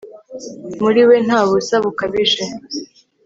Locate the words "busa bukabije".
1.49-2.43